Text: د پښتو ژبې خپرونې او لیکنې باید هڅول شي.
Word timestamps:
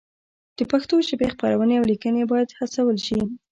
د 0.57 0.59
پښتو 0.71 0.95
ژبې 1.07 1.27
خپرونې 1.33 1.75
او 1.77 1.85
لیکنې 1.91 2.23
باید 2.31 2.49
هڅول 2.59 2.97
شي. 3.05 3.19